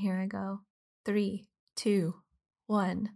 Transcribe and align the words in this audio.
Here 0.00 0.16
I 0.16 0.26
go. 0.26 0.60
Three, 1.04 1.48
two, 1.74 2.14
one. 2.68 3.08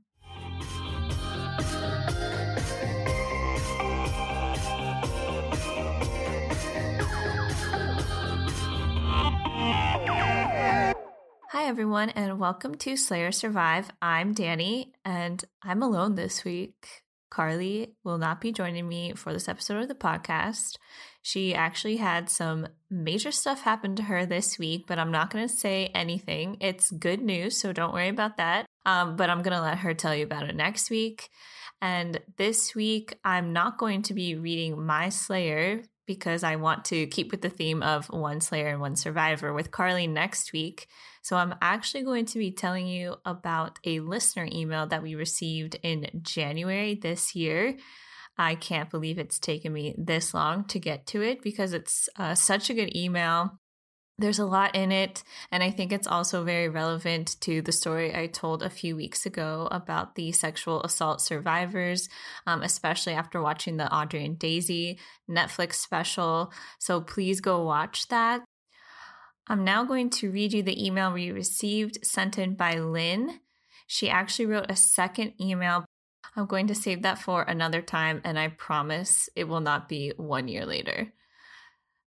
Hi, 11.50 11.68
everyone, 11.68 12.10
and 12.10 12.40
welcome 12.40 12.74
to 12.74 12.96
Slay 12.96 13.22
or 13.22 13.30
Survive. 13.30 13.92
I'm 14.02 14.34
Dani, 14.34 14.86
and 15.04 15.44
I'm 15.62 15.84
alone 15.84 16.16
this 16.16 16.44
week. 16.44 17.04
Carly 17.30 17.94
will 18.02 18.18
not 18.18 18.40
be 18.40 18.50
joining 18.50 18.88
me 18.88 19.12
for 19.14 19.32
this 19.32 19.48
episode 19.48 19.82
of 19.82 19.88
the 19.88 19.94
podcast. 19.94 20.78
She 21.22 21.54
actually 21.54 21.96
had 21.96 22.28
some 22.28 22.66
major 22.90 23.30
stuff 23.30 23.62
happen 23.62 23.94
to 23.96 24.02
her 24.02 24.26
this 24.26 24.58
week, 24.58 24.86
but 24.88 24.98
I'm 24.98 25.12
not 25.12 25.32
going 25.32 25.46
to 25.46 25.54
say 25.54 25.86
anything. 25.94 26.56
It's 26.60 26.90
good 26.90 27.22
news, 27.22 27.56
so 27.56 27.72
don't 27.72 27.94
worry 27.94 28.08
about 28.08 28.36
that. 28.38 28.66
Um, 28.84 29.14
but 29.14 29.30
I'm 29.30 29.42
going 29.42 29.56
to 29.56 29.62
let 29.62 29.78
her 29.78 29.94
tell 29.94 30.14
you 30.14 30.24
about 30.24 30.48
it 30.48 30.56
next 30.56 30.90
week. 30.90 31.30
And 31.80 32.20
this 32.36 32.74
week, 32.74 33.18
I'm 33.24 33.52
not 33.52 33.78
going 33.78 34.02
to 34.02 34.14
be 34.14 34.34
reading 34.34 34.84
my 34.84 35.08
Slayer 35.08 35.82
because 36.06 36.42
I 36.42 36.56
want 36.56 36.84
to 36.86 37.06
keep 37.06 37.30
with 37.30 37.42
the 37.42 37.48
theme 37.50 37.82
of 37.82 38.06
one 38.06 38.40
Slayer 38.40 38.68
and 38.68 38.80
one 38.80 38.96
Survivor 38.96 39.52
with 39.52 39.70
Carly 39.70 40.06
next 40.06 40.52
week. 40.52 40.88
So 41.22 41.36
I'm 41.36 41.54
actually 41.62 42.02
going 42.02 42.26
to 42.26 42.38
be 42.38 42.50
telling 42.50 42.88
you 42.88 43.16
about 43.24 43.78
a 43.84 44.00
listener 44.00 44.48
email 44.52 44.86
that 44.88 45.02
we 45.02 45.14
received 45.14 45.76
in 45.82 46.08
January 46.22 46.96
this 46.96 47.36
year. 47.36 47.76
I 48.38 48.54
can't 48.54 48.90
believe 48.90 49.18
it's 49.18 49.38
taken 49.38 49.72
me 49.72 49.94
this 49.98 50.32
long 50.32 50.64
to 50.64 50.78
get 50.78 51.06
to 51.08 51.22
it 51.22 51.42
because 51.42 51.72
it's 51.72 52.08
uh, 52.16 52.34
such 52.34 52.70
a 52.70 52.74
good 52.74 52.96
email. 52.96 53.58
There's 54.18 54.38
a 54.38 54.46
lot 54.46 54.74
in 54.74 54.92
it, 54.92 55.22
and 55.50 55.62
I 55.62 55.70
think 55.70 55.90
it's 55.90 56.06
also 56.06 56.44
very 56.44 56.68
relevant 56.68 57.40
to 57.40 57.62
the 57.62 57.72
story 57.72 58.14
I 58.14 58.26
told 58.26 58.62
a 58.62 58.70
few 58.70 58.94
weeks 58.94 59.26
ago 59.26 59.68
about 59.70 60.14
the 60.14 60.32
sexual 60.32 60.82
assault 60.82 61.20
survivors, 61.20 62.08
um, 62.46 62.62
especially 62.62 63.14
after 63.14 63.42
watching 63.42 63.78
the 63.78 63.88
Audrie 63.90 64.24
and 64.24 64.38
Daisy 64.38 64.98
Netflix 65.28 65.74
special. 65.74 66.52
So 66.78 67.00
please 67.00 67.40
go 67.40 67.64
watch 67.64 68.08
that. 68.08 68.44
I'm 69.48 69.64
now 69.64 69.84
going 69.84 70.10
to 70.10 70.30
read 70.30 70.52
you 70.52 70.62
the 70.62 70.84
email 70.84 71.12
we 71.12 71.30
received 71.30 71.98
sent 72.04 72.38
in 72.38 72.54
by 72.54 72.78
Lynn. 72.78 73.40
She 73.86 74.08
actually 74.08 74.46
wrote 74.46 74.70
a 74.70 74.76
second 74.76 75.32
email. 75.40 75.84
I'm 76.34 76.46
going 76.46 76.66
to 76.68 76.74
save 76.74 77.02
that 77.02 77.18
for 77.18 77.42
another 77.42 77.82
time, 77.82 78.20
and 78.24 78.38
I 78.38 78.48
promise 78.48 79.28
it 79.36 79.44
will 79.44 79.60
not 79.60 79.88
be 79.88 80.12
one 80.16 80.48
year 80.48 80.64
later. 80.64 81.12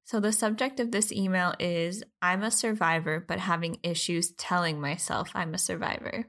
So, 0.04 0.20
the 0.20 0.32
subject 0.32 0.80
of 0.80 0.90
this 0.90 1.12
email 1.12 1.54
is 1.58 2.02
I'm 2.20 2.42
a 2.42 2.50
survivor, 2.50 3.24
but 3.26 3.40
having 3.40 3.80
issues 3.82 4.32
telling 4.32 4.80
myself 4.80 5.30
I'm 5.34 5.54
a 5.54 5.58
survivor. 5.58 6.26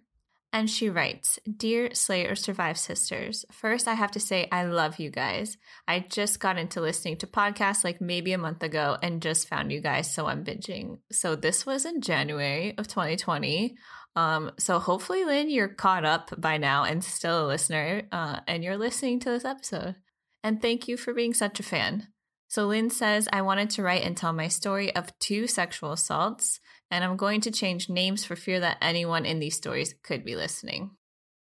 And 0.56 0.70
she 0.70 0.90
writes 0.90 1.38
Dear 1.58 1.94
Slay 1.94 2.26
or 2.26 2.34
Survive 2.34 2.78
sisters, 2.78 3.44
first 3.52 3.90
I 3.90 3.94
have 3.96 4.12
to 4.12 4.22
say 4.22 4.48
I 4.54 4.64
love 4.64 5.00
you 5.00 5.10
guys. 5.10 5.58
I 5.86 6.00
just 6.00 6.40
got 6.40 6.58
into 6.58 6.80
listening 6.80 7.18
to 7.18 7.28
podcasts 7.28 7.84
like 7.84 8.00
maybe 8.00 8.32
a 8.32 8.38
month 8.38 8.64
ago 8.64 8.96
and 9.04 9.22
just 9.22 9.50
found 9.50 9.74
you 9.74 9.82
guys, 9.82 10.10
so 10.10 10.28
I'm 10.28 10.46
binging. 10.46 11.00
So 11.12 11.36
this 11.36 11.66
was 11.66 11.84
in 11.84 12.00
January 12.00 12.74
of 12.78 12.88
2020. 12.88 13.76
Um, 14.16 14.54
so 14.58 14.80
hopefully, 14.80 15.26
Lynn, 15.26 15.50
you're 15.50 15.68
caught 15.68 16.06
up 16.06 16.32
by 16.40 16.56
now 16.56 16.86
and 16.86 17.04
still 17.04 17.46
a 17.46 17.48
listener, 17.48 18.04
uh, 18.14 18.40
and 18.48 18.64
you're 18.64 18.78
listening 18.78 19.20
to 19.20 19.32
this 19.32 19.44
episode. 19.44 19.96
And 20.42 20.62
thank 20.62 20.88
you 20.88 20.96
for 20.96 21.14
being 21.14 21.34
such 21.34 21.60
a 21.60 21.64
fan. 21.64 22.08
So 22.48 22.68
Lynn 22.68 22.90
says, 22.90 23.28
I 23.34 23.42
wanted 23.42 23.70
to 23.72 23.84
write 23.84 24.04
and 24.04 24.16
tell 24.16 24.34
my 24.34 24.48
story 24.48 24.96
of 24.96 25.18
two 25.20 25.48
sexual 25.48 25.92
assaults 25.92 26.60
and 26.92 27.04
I'm 27.04 27.18
going 27.18 27.42
to 27.42 27.52
change 27.52 27.90
names 27.90 28.24
for 28.24 28.36
fear 28.36 28.60
that 28.60 28.78
anyone 28.82 29.26
in 29.26 29.40
these 29.40 29.58
stories 29.58 29.96
could 30.04 30.24
be 30.24 30.36
listening. 30.36 30.92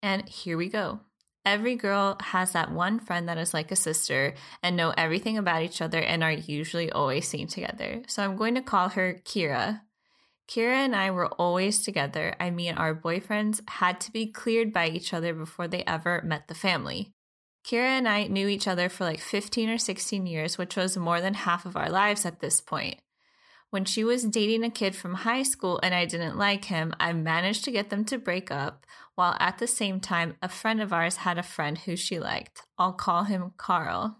And 0.02 0.28
here 0.28 0.56
we 0.56 0.68
go. 0.68 1.00
Every 1.44 1.74
girl 1.74 2.16
has 2.20 2.52
that 2.52 2.70
one 2.70 3.00
friend 3.00 3.28
that 3.28 3.38
is 3.38 3.52
like 3.52 3.72
a 3.72 3.76
sister 3.76 4.34
and 4.62 4.76
know 4.76 4.94
everything 4.96 5.38
about 5.38 5.62
each 5.62 5.82
other 5.82 6.00
and 6.00 6.22
are 6.22 6.32
usually 6.32 6.92
always 6.92 7.26
seen 7.26 7.48
together. 7.48 8.02
So 8.06 8.22
I'm 8.22 8.36
going 8.36 8.54
to 8.54 8.62
call 8.62 8.90
her 8.90 9.20
Kira. 9.24 9.80
Kira 10.48 10.74
and 10.74 10.94
I 10.94 11.10
were 11.10 11.28
always 11.28 11.82
together. 11.82 12.36
I 12.38 12.50
mean, 12.50 12.74
our 12.74 12.94
boyfriends 12.94 13.60
had 13.68 14.00
to 14.02 14.12
be 14.12 14.26
cleared 14.26 14.72
by 14.72 14.88
each 14.88 15.12
other 15.12 15.34
before 15.34 15.66
they 15.66 15.82
ever 15.84 16.22
met 16.24 16.46
the 16.46 16.54
family. 16.54 17.12
Kira 17.64 17.86
and 17.86 18.08
I 18.08 18.26
knew 18.26 18.48
each 18.48 18.66
other 18.66 18.88
for 18.88 19.04
like 19.04 19.20
15 19.20 19.68
or 19.68 19.78
16 19.78 20.26
years, 20.26 20.58
which 20.58 20.76
was 20.76 20.96
more 20.96 21.20
than 21.20 21.34
half 21.34 21.64
of 21.64 21.76
our 21.76 21.88
lives 21.88 22.26
at 22.26 22.40
this 22.40 22.60
point. 22.60 23.00
When 23.70 23.84
she 23.84 24.04
was 24.04 24.24
dating 24.24 24.64
a 24.64 24.70
kid 24.70 24.94
from 24.94 25.14
high 25.14 25.44
school 25.44 25.80
and 25.82 25.94
I 25.94 26.04
didn't 26.04 26.36
like 26.36 26.66
him, 26.66 26.94
I 27.00 27.14
managed 27.14 27.64
to 27.64 27.70
get 27.70 27.88
them 27.88 28.04
to 28.06 28.18
break 28.18 28.50
up, 28.50 28.84
while 29.14 29.34
at 29.40 29.58
the 29.58 29.66
same 29.66 29.98
time, 29.98 30.36
a 30.42 30.48
friend 30.48 30.82
of 30.82 30.92
ours 30.92 31.16
had 31.16 31.38
a 31.38 31.42
friend 31.42 31.78
who 31.78 31.96
she 31.96 32.18
liked. 32.18 32.62
I'll 32.76 32.92
call 32.92 33.24
him 33.24 33.52
Carl. 33.56 34.18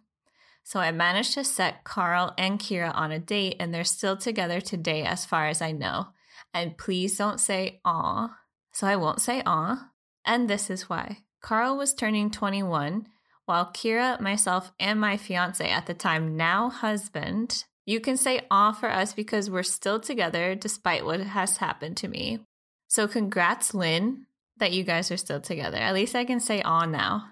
So 0.64 0.80
I 0.80 0.90
managed 0.92 1.34
to 1.34 1.44
set 1.44 1.84
Carl 1.84 2.32
and 2.38 2.58
Kira 2.58 2.94
on 2.94 3.12
a 3.12 3.18
date, 3.18 3.56
and 3.60 3.74
they're 3.74 3.84
still 3.84 4.16
together 4.16 4.60
today, 4.60 5.02
as 5.02 5.26
far 5.26 5.48
as 5.48 5.60
I 5.60 5.72
know. 5.72 6.08
And 6.54 6.78
please 6.78 7.18
don't 7.18 7.40
say 7.40 7.80
aw. 7.84 8.34
So 8.72 8.86
I 8.86 8.96
won't 8.96 9.20
say 9.20 9.42
aw. 9.44 9.90
And 10.24 10.48
this 10.48 10.70
is 10.70 10.88
why. 10.88 11.18
Carl 11.42 11.76
was 11.76 11.92
turning 11.92 12.30
21, 12.30 13.06
while 13.46 13.66
Kira, 13.66 14.20
myself, 14.20 14.72
and 14.78 15.00
my 15.00 15.16
fiance 15.16 15.68
at 15.68 15.86
the 15.86 15.94
time, 15.94 16.36
now 16.36 16.70
husband, 16.70 17.64
you 17.84 18.00
can 18.00 18.16
say 18.16 18.46
aw 18.50 18.72
for 18.72 18.88
us 18.88 19.12
because 19.12 19.50
we're 19.50 19.62
still 19.62 19.98
together 19.98 20.54
despite 20.54 21.04
what 21.04 21.20
has 21.20 21.56
happened 21.56 21.96
to 21.98 22.08
me. 22.08 22.40
So, 22.88 23.08
congrats, 23.08 23.74
Lynn, 23.74 24.26
that 24.58 24.72
you 24.72 24.84
guys 24.84 25.10
are 25.10 25.16
still 25.16 25.40
together. 25.40 25.78
At 25.78 25.94
least 25.94 26.14
I 26.14 26.24
can 26.24 26.40
say 26.40 26.62
aw 26.62 26.84
now. 26.84 27.30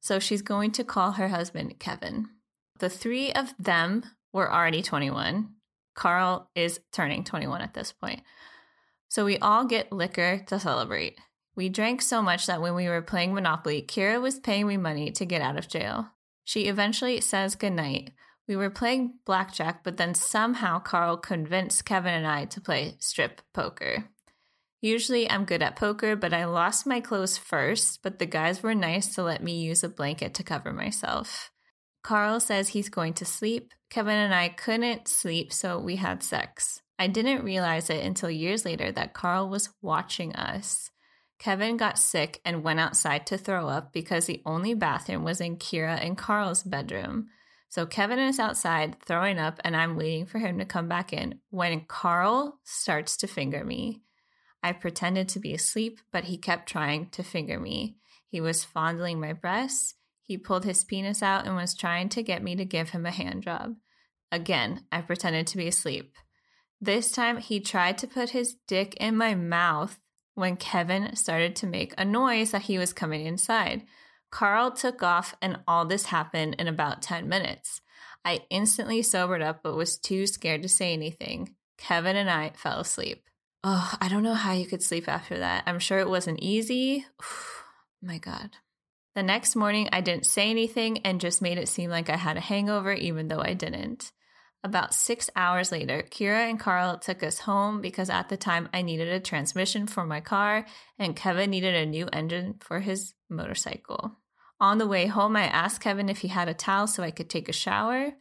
So, 0.00 0.18
she's 0.18 0.42
going 0.42 0.72
to 0.72 0.84
call 0.84 1.12
her 1.12 1.28
husband 1.28 1.78
Kevin. 1.78 2.28
The 2.80 2.90
three 2.90 3.32
of 3.32 3.54
them 3.58 4.04
were 4.32 4.52
already 4.52 4.82
21. 4.82 5.50
Carl 5.94 6.50
is 6.54 6.80
turning 6.92 7.24
21 7.24 7.60
at 7.60 7.74
this 7.74 7.92
point. 7.92 8.22
So, 9.08 9.24
we 9.24 9.38
all 9.38 9.64
get 9.64 9.92
liquor 9.92 10.42
to 10.46 10.58
celebrate. 10.58 11.18
We 11.58 11.68
drank 11.68 12.02
so 12.02 12.22
much 12.22 12.46
that 12.46 12.62
when 12.62 12.76
we 12.76 12.88
were 12.88 13.02
playing 13.02 13.34
Monopoly, 13.34 13.82
Kira 13.82 14.22
was 14.22 14.38
paying 14.38 14.68
me 14.68 14.76
money 14.76 15.10
to 15.10 15.24
get 15.24 15.42
out 15.42 15.58
of 15.58 15.66
jail. 15.66 16.06
She 16.44 16.66
eventually 16.66 17.20
says 17.20 17.56
goodnight, 17.56 18.12
we 18.46 18.54
were 18.54 18.70
playing 18.70 19.14
blackjack, 19.26 19.82
but 19.82 19.96
then 19.96 20.14
somehow 20.14 20.78
Carl 20.78 21.16
convinced 21.16 21.84
Kevin 21.84 22.14
and 22.14 22.28
I 22.28 22.44
to 22.44 22.60
play 22.60 22.94
strip 23.00 23.42
poker. 23.52 24.04
Usually 24.80 25.28
I'm 25.28 25.44
good 25.44 25.60
at 25.60 25.74
poker, 25.74 26.14
but 26.14 26.32
I 26.32 26.44
lost 26.44 26.86
my 26.86 27.00
clothes 27.00 27.36
first, 27.36 28.04
but 28.04 28.20
the 28.20 28.26
guys 28.26 28.62
were 28.62 28.72
nice 28.72 29.12
to 29.16 29.24
let 29.24 29.42
me 29.42 29.58
use 29.58 29.82
a 29.82 29.88
blanket 29.88 30.34
to 30.34 30.44
cover 30.44 30.72
myself. 30.72 31.50
Carl 32.04 32.38
says 32.38 32.68
he's 32.68 32.88
going 32.88 33.14
to 33.14 33.24
sleep. 33.24 33.72
Kevin 33.90 34.14
and 34.14 34.32
I 34.32 34.48
couldn't 34.48 35.08
sleep, 35.08 35.52
so 35.52 35.80
we 35.80 35.96
had 35.96 36.22
sex. 36.22 36.82
I 37.00 37.08
didn't 37.08 37.44
realize 37.44 37.90
it 37.90 38.04
until 38.04 38.30
years 38.30 38.64
later 38.64 38.92
that 38.92 39.12
Carl 39.12 39.48
was 39.48 39.70
watching 39.82 40.36
us. 40.36 40.92
Kevin 41.38 41.76
got 41.76 41.98
sick 41.98 42.40
and 42.44 42.64
went 42.64 42.80
outside 42.80 43.26
to 43.26 43.38
throw 43.38 43.68
up 43.68 43.92
because 43.92 44.26
the 44.26 44.42
only 44.44 44.74
bathroom 44.74 45.22
was 45.22 45.40
in 45.40 45.56
Kira 45.56 46.04
and 46.04 46.18
Carl's 46.18 46.62
bedroom. 46.62 47.28
So 47.68 47.86
Kevin 47.86 48.18
is 48.18 48.40
outside 48.40 48.96
throwing 49.02 49.38
up, 49.38 49.60
and 49.62 49.76
I'm 49.76 49.96
waiting 49.96 50.26
for 50.26 50.38
him 50.38 50.58
to 50.58 50.64
come 50.64 50.88
back 50.88 51.12
in 51.12 51.40
when 51.50 51.82
Carl 51.82 52.58
starts 52.64 53.16
to 53.18 53.26
finger 53.26 53.62
me. 53.62 54.02
I 54.62 54.72
pretended 54.72 55.28
to 55.30 55.38
be 55.38 55.54
asleep, 55.54 56.00
but 56.10 56.24
he 56.24 56.38
kept 56.38 56.68
trying 56.68 57.10
to 57.10 57.22
finger 57.22 57.60
me. 57.60 57.96
He 58.26 58.40
was 58.40 58.64
fondling 58.64 59.20
my 59.20 59.32
breasts. 59.32 59.94
He 60.22 60.36
pulled 60.36 60.64
his 60.64 60.82
penis 60.82 61.22
out 61.22 61.46
and 61.46 61.54
was 61.54 61.74
trying 61.74 62.08
to 62.10 62.22
get 62.22 62.42
me 62.42 62.56
to 62.56 62.64
give 62.64 62.90
him 62.90 63.06
a 63.06 63.10
hand 63.10 63.42
job. 63.42 63.76
Again, 64.32 64.84
I 64.90 65.02
pretended 65.02 65.46
to 65.48 65.56
be 65.56 65.68
asleep. 65.68 66.14
This 66.80 67.12
time, 67.12 67.38
he 67.38 67.60
tried 67.60 67.98
to 67.98 68.06
put 68.06 68.30
his 68.30 68.56
dick 68.66 68.94
in 68.96 69.16
my 69.16 69.34
mouth 69.34 69.98
when 70.38 70.56
Kevin 70.56 71.16
started 71.16 71.56
to 71.56 71.66
make 71.66 71.92
a 71.98 72.04
noise 72.04 72.52
that 72.52 72.62
he 72.62 72.78
was 72.78 72.92
coming 72.92 73.26
inside. 73.26 73.82
Carl 74.30 74.70
took 74.70 75.02
off, 75.02 75.34
and 75.42 75.58
all 75.66 75.84
this 75.84 76.06
happened 76.06 76.54
in 76.58 76.68
about 76.68 77.02
10 77.02 77.28
minutes. 77.28 77.80
I 78.24 78.40
instantly 78.48 79.02
sobered 79.02 79.42
up, 79.42 79.64
but 79.64 79.74
was 79.74 79.98
too 79.98 80.26
scared 80.28 80.62
to 80.62 80.68
say 80.68 80.92
anything. 80.92 81.56
Kevin 81.76 82.14
and 82.14 82.30
I 82.30 82.50
fell 82.50 82.78
asleep. 82.80 83.24
Oh, 83.64 83.92
I 84.00 84.08
don't 84.08 84.22
know 84.22 84.34
how 84.34 84.52
you 84.52 84.66
could 84.66 84.82
sleep 84.82 85.08
after 85.08 85.38
that. 85.38 85.64
I'm 85.66 85.80
sure 85.80 85.98
it 85.98 86.08
wasn't 86.08 86.40
easy. 86.40 87.04
My 88.02 88.18
God. 88.18 88.50
The 89.16 89.22
next 89.24 89.56
morning, 89.56 89.88
I 89.92 90.00
didn't 90.00 90.26
say 90.26 90.50
anything 90.50 90.98
and 90.98 91.20
just 91.20 91.42
made 91.42 91.58
it 91.58 91.68
seem 91.68 91.90
like 91.90 92.08
I 92.08 92.16
had 92.16 92.36
a 92.36 92.40
hangover, 92.40 92.92
even 92.92 93.26
though 93.26 93.40
I 93.40 93.54
didn't. 93.54 94.12
About 94.64 94.92
six 94.92 95.30
hours 95.36 95.70
later, 95.70 96.02
Kira 96.10 96.48
and 96.50 96.58
Carl 96.58 96.98
took 96.98 97.22
us 97.22 97.40
home 97.40 97.80
because 97.80 98.10
at 98.10 98.28
the 98.28 98.36
time 98.36 98.68
I 98.72 98.82
needed 98.82 99.08
a 99.08 99.20
transmission 99.20 99.86
for 99.86 100.04
my 100.04 100.20
car 100.20 100.66
and 100.98 101.14
Kevin 101.14 101.50
needed 101.50 101.74
a 101.74 101.86
new 101.86 102.08
engine 102.12 102.56
for 102.60 102.80
his 102.80 103.14
motorcycle. 103.30 104.18
On 104.60 104.78
the 104.78 104.88
way 104.88 105.06
home, 105.06 105.36
I 105.36 105.44
asked 105.44 105.80
Kevin 105.80 106.08
if 106.08 106.18
he 106.18 106.28
had 106.28 106.48
a 106.48 106.54
towel 106.54 106.88
so 106.88 107.04
I 107.04 107.12
could 107.12 107.30
take 107.30 107.48
a 107.48 107.52
shower. 107.52 108.14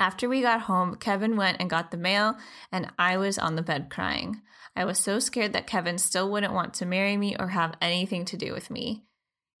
After 0.00 0.28
we 0.28 0.42
got 0.42 0.62
home, 0.62 0.96
Kevin 0.96 1.36
went 1.36 1.58
and 1.60 1.70
got 1.70 1.90
the 1.90 1.96
mail, 1.96 2.36
and 2.72 2.90
I 2.98 3.16
was 3.16 3.38
on 3.38 3.54
the 3.54 3.62
bed 3.62 3.90
crying. 3.90 4.40
I 4.74 4.84
was 4.84 4.98
so 4.98 5.20
scared 5.20 5.52
that 5.52 5.66
Kevin 5.66 5.98
still 5.98 6.30
wouldn't 6.30 6.52
want 6.52 6.74
to 6.74 6.86
marry 6.86 7.16
me 7.16 7.36
or 7.38 7.48
have 7.48 7.76
anything 7.80 8.24
to 8.26 8.36
do 8.36 8.52
with 8.52 8.70
me. 8.70 9.04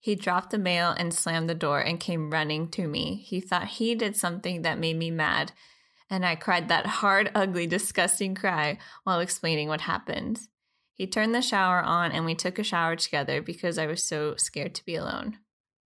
He 0.00 0.14
dropped 0.14 0.50
the 0.50 0.58
mail 0.58 0.94
and 0.96 1.12
slammed 1.12 1.48
the 1.48 1.54
door 1.54 1.80
and 1.80 2.00
came 2.00 2.30
running 2.30 2.68
to 2.70 2.88
me. 2.88 3.22
He 3.26 3.40
thought 3.40 3.68
he 3.68 3.94
did 3.94 4.16
something 4.16 4.62
that 4.62 4.78
made 4.78 4.96
me 4.96 5.10
mad, 5.10 5.52
and 6.10 6.26
I 6.26 6.34
cried 6.34 6.68
that 6.68 6.86
hard, 6.86 7.30
ugly, 7.34 7.66
disgusting 7.66 8.34
cry 8.34 8.78
while 9.04 9.20
explaining 9.20 9.68
what 9.68 9.82
happened. 9.82 10.40
He 10.94 11.06
turned 11.06 11.34
the 11.34 11.40
shower 11.40 11.80
on 11.80 12.12
and 12.12 12.26
we 12.26 12.34
took 12.34 12.58
a 12.58 12.64
shower 12.64 12.96
together 12.96 13.40
because 13.40 13.78
I 13.78 13.86
was 13.86 14.02
so 14.02 14.34
scared 14.36 14.74
to 14.74 14.84
be 14.84 14.96
alone. 14.96 15.38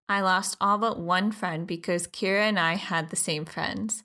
I 0.08 0.20
lost 0.20 0.56
all 0.60 0.78
but 0.78 1.00
one 1.00 1.32
friend 1.32 1.66
because 1.66 2.06
Kira 2.06 2.40
and 2.48 2.58
I 2.58 2.76
had 2.76 3.10
the 3.10 3.16
same 3.16 3.44
friends. 3.44 4.04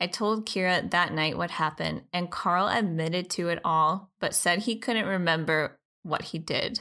I 0.00 0.06
told 0.06 0.46
Kira 0.46 0.90
that 0.90 1.12
night 1.12 1.36
what 1.36 1.50
happened, 1.50 2.02
and 2.12 2.30
Carl 2.30 2.68
admitted 2.68 3.28
to 3.30 3.48
it 3.48 3.60
all, 3.64 4.10
but 4.20 4.34
said 4.34 4.60
he 4.60 4.78
couldn't 4.78 5.06
remember 5.06 5.80
what 6.02 6.22
he 6.22 6.38
did. 6.38 6.80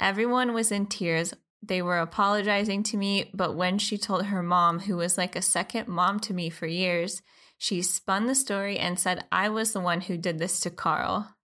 Everyone 0.00 0.54
was 0.54 0.72
in 0.72 0.86
tears. 0.86 1.34
They 1.62 1.82
were 1.82 1.98
apologizing 1.98 2.82
to 2.84 2.96
me, 2.96 3.30
but 3.34 3.54
when 3.54 3.78
she 3.78 3.98
told 3.98 4.26
her 4.26 4.42
mom, 4.42 4.80
who 4.80 4.96
was 4.96 5.18
like 5.18 5.36
a 5.36 5.42
second 5.42 5.88
mom 5.88 6.20
to 6.20 6.32
me 6.32 6.48
for 6.48 6.66
years, 6.66 7.22
she 7.58 7.82
spun 7.82 8.26
the 8.26 8.34
story 8.34 8.78
and 8.78 8.98
said 8.98 9.24
I 9.32 9.48
was 9.48 9.72
the 9.72 9.80
one 9.80 10.02
who 10.02 10.16
did 10.16 10.38
this 10.38 10.60
to 10.60 10.70
Carl. 10.70 11.34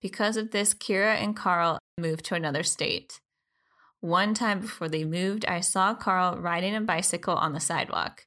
Because 0.00 0.36
of 0.36 0.50
this, 0.50 0.74
Kira 0.74 1.14
and 1.14 1.36
Carl 1.36 1.78
moved 1.98 2.24
to 2.26 2.34
another 2.34 2.62
state. 2.62 3.20
One 4.00 4.34
time 4.34 4.60
before 4.60 4.88
they 4.88 5.04
moved, 5.04 5.44
I 5.46 5.60
saw 5.60 5.94
Carl 5.94 6.40
riding 6.40 6.74
a 6.74 6.80
bicycle 6.80 7.34
on 7.34 7.52
the 7.52 7.60
sidewalk. 7.60 8.26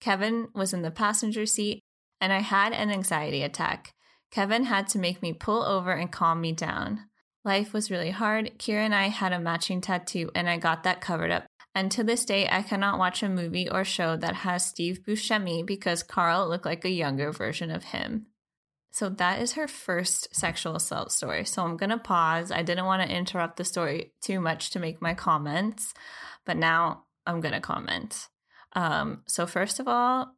Kevin 0.00 0.48
was 0.54 0.74
in 0.74 0.82
the 0.82 0.90
passenger 0.90 1.46
seat, 1.46 1.80
and 2.20 2.32
I 2.32 2.40
had 2.40 2.72
an 2.74 2.90
anxiety 2.90 3.42
attack. 3.42 3.92
Kevin 4.30 4.64
had 4.64 4.88
to 4.88 4.98
make 4.98 5.22
me 5.22 5.32
pull 5.32 5.62
over 5.62 5.92
and 5.92 6.12
calm 6.12 6.42
me 6.42 6.52
down. 6.52 7.08
Life 7.44 7.72
was 7.72 7.90
really 7.90 8.10
hard. 8.10 8.58
Kira 8.58 8.80
and 8.80 8.94
I 8.94 9.08
had 9.08 9.32
a 9.32 9.40
matching 9.40 9.80
tattoo, 9.80 10.30
and 10.34 10.50
I 10.50 10.58
got 10.58 10.82
that 10.82 11.00
covered 11.00 11.30
up. 11.30 11.46
And 11.76 11.92
to 11.92 12.02
this 12.02 12.24
day, 12.24 12.48
I 12.50 12.62
cannot 12.62 12.98
watch 12.98 13.22
a 13.22 13.28
movie 13.28 13.68
or 13.68 13.84
show 13.84 14.16
that 14.16 14.34
has 14.34 14.64
Steve 14.64 15.00
Buscemi 15.06 15.64
because 15.64 16.02
Carl 16.02 16.48
looked 16.48 16.64
like 16.64 16.86
a 16.86 16.90
younger 16.90 17.30
version 17.32 17.70
of 17.70 17.84
him. 17.84 18.28
So 18.92 19.10
that 19.10 19.42
is 19.42 19.52
her 19.52 19.68
first 19.68 20.34
sexual 20.34 20.74
assault 20.74 21.12
story. 21.12 21.44
So 21.44 21.62
I'm 21.62 21.76
going 21.76 21.90
to 21.90 21.98
pause. 21.98 22.50
I 22.50 22.62
didn't 22.62 22.86
want 22.86 23.02
to 23.02 23.14
interrupt 23.14 23.58
the 23.58 23.64
story 23.64 24.14
too 24.22 24.40
much 24.40 24.70
to 24.70 24.78
make 24.78 25.02
my 25.02 25.12
comments, 25.12 25.92
but 26.46 26.56
now 26.56 27.04
I'm 27.26 27.42
going 27.42 27.52
to 27.52 27.60
comment. 27.60 28.28
Um, 28.72 29.20
so, 29.26 29.46
first 29.46 29.78
of 29.78 29.86
all, 29.86 30.34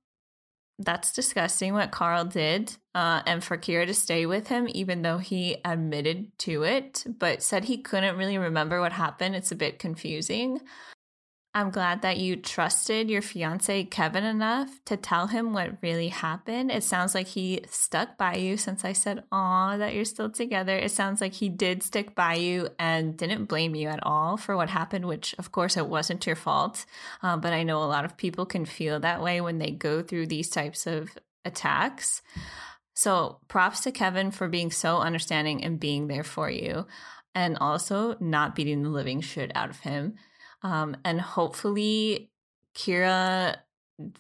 that's 0.81 1.13
disgusting 1.13 1.73
what 1.73 1.93
Carl 1.93 2.25
did. 2.25 2.77
Uh, 2.97 3.23
and 3.27 3.45
for 3.45 3.57
Kira 3.57 3.87
to 3.87 3.95
stay 3.95 4.27
with 4.27 4.49
him, 4.49 4.67
even 4.73 5.03
though 5.03 5.19
he 5.19 5.59
admitted 5.65 6.37
to 6.39 6.65
it, 6.65 7.05
but 7.07 7.45
said 7.45 7.67
he 7.67 7.79
couldn't 7.79 8.17
really 8.17 8.39
remember 8.39 8.81
what 8.81 8.93
happened, 8.93 9.37
it's 9.37 9.53
a 9.53 9.57
bit 9.57 9.79
confusing. 9.79 10.61
I'm 11.59 11.71
glad 11.71 12.03
that 12.03 12.19
you 12.19 12.37
trusted 12.37 13.11
your 13.11 13.21
fiance 13.21 13.83
Kevin 13.83 14.23
enough 14.23 14.79
to 14.85 14.97
tell 14.97 15.27
him 15.27 15.53
what 15.53 15.83
really 15.83 16.07
happened. 16.07 16.71
It 16.71 16.85
sounds 16.85 17.17
like 17.17 17.27
he 17.27 17.63
stuck 17.69 18.17
by 18.17 18.37
you 18.37 18.57
since 18.57 18.85
I 18.85 18.93
said, 18.93 19.25
Aw, 19.33 19.77
that 19.77 19.93
you're 19.93 20.05
still 20.05 20.31
together. 20.31 20.77
It 20.77 20.93
sounds 20.93 21.21
like 21.21 21.33
he 21.33 21.49
did 21.49 21.83
stick 21.83 22.15
by 22.15 22.35
you 22.35 22.69
and 22.79 23.17
didn't 23.17 23.47
blame 23.47 23.75
you 23.75 23.89
at 23.89 23.99
all 24.05 24.37
for 24.37 24.57
what 24.57 24.71
happened, 24.71 25.07
which 25.07 25.35
of 25.37 25.51
course 25.51 25.77
it 25.77 25.89
wasn't 25.89 26.25
your 26.27 26.37
fault. 26.37 26.87
Uh, 27.25 27.37
but 27.37 27.53
I 27.53 27.65
know 27.65 27.83
a 27.83 27.91
lot 27.91 28.05
of 28.05 28.17
people 28.17 28.47
can 28.47 28.65
feel 28.65 29.01
that 29.01 29.21
way 29.21 29.41
when 29.41 29.59
they 29.59 29.73
go 29.73 30.01
through 30.01 30.29
these 30.29 30.51
types 30.51 30.87
of 30.87 31.11
attacks. 31.45 32.23
So 32.95 33.41
props 33.49 33.81
to 33.81 33.91
Kevin 33.91 34.31
for 34.31 34.47
being 34.47 34.71
so 34.71 34.99
understanding 34.99 35.65
and 35.65 35.81
being 35.81 36.07
there 36.07 36.23
for 36.23 36.49
you 36.49 36.87
and 37.35 37.59
also 37.61 38.17
not 38.21 38.55
beating 38.55 38.85
the 38.85 38.91
living 38.91 39.21
shit 39.23 39.51
out 39.57 39.71
of 39.71 39.81
him. 39.81 40.15
Um, 40.63 40.97
and 41.05 41.21
hopefully, 41.21 42.31
Kira 42.75 43.57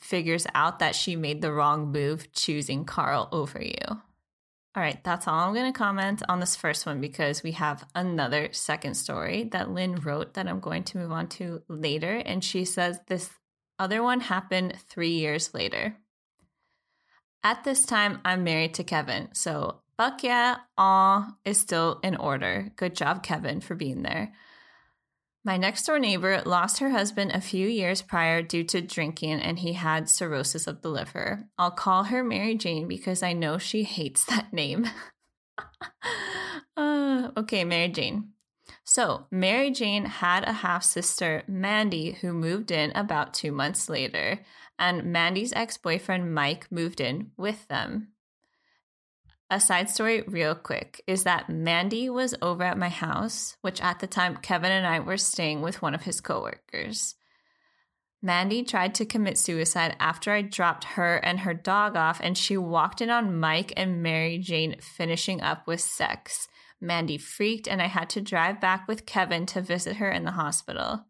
figures 0.01 0.47
out 0.55 0.81
that 0.81 0.95
she 0.95 1.17
made 1.17 1.41
the 1.41 1.53
wrong 1.53 1.93
move 1.93 2.33
choosing 2.33 2.85
Carl 2.85 3.29
over 3.33 3.63
you. 3.63 3.99
All 4.79 4.83
right, 4.83 5.03
that's 5.03 5.27
all 5.27 5.41
I'm 5.41 5.55
going 5.55 5.73
to 5.73 5.77
comment 5.77 6.23
on 6.29 6.41
this 6.41 6.55
first 6.55 6.87
one 6.87 7.01
because 7.01 7.43
we 7.43 7.53
have 7.53 7.85
another 7.95 8.51
second 8.53 8.95
story 8.95 9.45
that 9.51 9.71
Lynn 9.71 9.97
wrote 9.97 10.35
that 10.35 10.47
I'm 10.47 10.61
going 10.61 10.85
to 10.85 10.99
move 10.99 11.11
on 11.11 11.27
to 11.31 11.63
later. 11.69 12.23
And 12.25 12.45
she 12.45 12.65
says 12.65 13.01
this 13.07 13.31
other 13.79 14.03
one 14.03 14.21
happened 14.21 14.77
three 14.89 15.11
years 15.11 15.55
later. 15.55 15.97
At 17.43 17.65
this 17.65 17.85
time, 17.87 18.21
I'm 18.25 18.45
married 18.45 18.75
to 18.75 18.85
Kevin. 18.85 19.31
So, 19.33 19.81
fuck 19.97 20.23
yeah, 20.23 20.59
aw 20.77 21.29
is 21.45 21.59
still 21.59 22.01
in 22.03 22.17
order. 22.17 22.71
Good 22.77 22.95
job, 22.95 23.23
Kevin, 23.23 23.61
for 23.61 23.75
being 23.75 24.03
there. 24.03 24.33
My 25.45 25.57
next 25.57 25.87
door 25.87 25.99
neighbor 25.99 26.43
lost 26.45 26.79
her 26.79 26.91
husband 26.91 27.31
a 27.33 27.41
few 27.41 27.69
years 27.69 28.03
prior 28.03 28.43
due 28.43 28.65
to 28.65 28.81
drinking, 28.81 29.41
and 29.41 29.59
he 29.59 29.75
had 29.75 30.09
cirrhosis 30.09 30.67
of 30.67 30.83
the 30.83 30.91
liver. 30.91 31.49
I'll 31.57 31.71
call 31.71 32.05
her 32.05 32.25
Mary 32.25 32.55
Jane 32.57 32.89
because 32.89 33.23
I 33.23 33.33
know 33.33 33.57
she 33.59 33.85
hates 33.85 34.25
that 34.27 34.53
name. 34.53 34.87
uh, 36.77 37.31
okay, 37.37 37.65
Mary 37.65 37.89
Jane. 37.89 38.33
So, 38.85 39.27
Mary 39.31 39.71
Jane 39.71 40.07
had 40.07 40.45
a 40.45 40.53
half 40.53 40.83
sister, 40.83 41.45
Mandy, 41.47 42.13
who 42.13 42.33
moved 42.33 42.71
in 42.71 42.91
about 42.93 43.35
two 43.35 43.53
months 43.53 43.89
later, 43.89 44.41
and 44.79 45.05
Mandy's 45.05 45.53
ex 45.53 45.77
boyfriend, 45.77 46.35
Mike, 46.35 46.71
moved 46.71 47.01
in 47.01 47.31
with 47.37 47.69
them 47.69 48.09
a 49.51 49.59
side 49.59 49.89
story, 49.89 50.23
real 50.23 50.55
quick, 50.55 51.03
is 51.07 51.25
that 51.25 51.49
Mandy 51.49 52.11
was 52.11 52.35
over 52.43 52.65
at 52.65 52.79
my 52.79 52.91
house, 52.91 53.57
which 53.63 53.81
at 53.81 54.01
the 54.01 54.07
time 54.07 54.37
Kevin 54.37 54.73
and 54.73 54.87
I 54.87 55.01
were 55.01 55.17
staying 55.17 55.63
with 55.63 55.81
one 55.81 55.95
of 55.95 56.03
his 56.03 56.21
coworkers. 56.21 57.15
Mandy 58.21 58.65
tried 58.65 58.95
to 58.97 59.07
commit 59.07 59.39
suicide 59.39 59.97
after 60.01 60.33
I 60.33 60.43
dropped 60.43 60.85
her 60.85 61.17
and 61.17 61.41
her 61.41 61.55
dog 61.55 61.97
off, 61.97 62.21
and 62.23 62.37
she 62.37 62.57
walked 62.57 63.01
in 63.01 63.11
on 63.11 63.39
Mike 63.39 63.73
and 63.77 64.03
Mary 64.03 64.39
Jane 64.39 64.77
finishing 64.81 65.41
up 65.41 65.67
with 65.67 65.81
sex. 65.81 66.49
Mandy 66.81 67.17
freaked, 67.17 67.69
and 67.69 67.81
I 67.81 67.87
had 67.87 68.11
to 68.11 68.21
drive 68.21 68.61
back 68.61 68.87
with 68.87 69.07
Kevin 69.07 69.47
to 69.47 69.63
visit 69.63 69.97
her 69.97 70.11
in 70.11 70.25
the 70.25 70.33
hospital. 70.33 71.07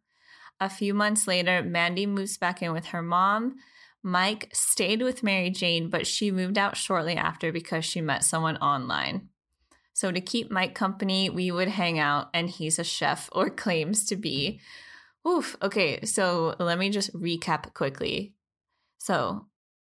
A 0.61 0.69
few 0.69 0.93
months 0.93 1.26
later, 1.26 1.62
Mandy 1.62 2.06
moves 2.06 2.37
back 2.37 2.62
in 2.62 2.73
with 2.73 2.87
her 2.87 3.02
mom. 3.02 3.56
Mike 4.02 4.48
stayed 4.52 5.02
with 5.02 5.22
Mary 5.22 5.50
Jane, 5.50 5.90
but 5.90 6.06
she 6.06 6.30
moved 6.30 6.56
out 6.56 6.76
shortly 6.76 7.16
after 7.16 7.52
because 7.52 7.84
she 7.84 8.00
met 8.00 8.24
someone 8.24 8.56
online. 8.58 9.28
So, 9.92 10.12
to 10.12 10.20
keep 10.20 10.50
Mike 10.50 10.74
company, 10.74 11.28
we 11.28 11.50
would 11.50 11.68
hang 11.68 11.98
out, 11.98 12.28
and 12.32 12.48
he's 12.48 12.78
a 12.78 12.84
chef 12.84 13.28
or 13.32 13.50
claims 13.64 14.05
to 14.06 14.17
be. 14.17 14.60
Oof. 15.26 15.56
Okay, 15.60 16.05
so 16.05 16.55
let 16.58 16.78
me 16.78 16.90
just 16.90 17.12
recap 17.12 17.74
quickly. 17.74 18.34
So, 18.98 19.46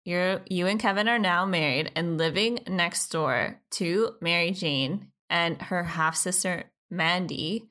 you're 0.05 0.41
you 0.49 0.67
and 0.67 0.81
Kevin 0.81 1.09
are 1.09 1.19
now 1.19 1.45
married 1.45 1.93
and 1.95 2.17
living 2.17 2.61
next 2.67 3.09
door 3.09 3.61
to 3.73 4.15
Mary 4.21 4.53
Jane 4.53 5.09
and 5.29 5.61
her 5.63 5.85
half 5.85 6.17
sister 6.17 6.65
Mandy, 6.91 7.69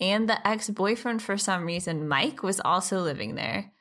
and 0.00 0.28
the 0.28 0.46
ex 0.46 0.70
boyfriend 0.70 1.22
for 1.22 1.36
some 1.36 1.64
reason 1.64 2.08
Mike 2.08 2.42
was 2.42 2.60
also 2.60 3.00
living 3.00 3.34
there. 3.34 3.72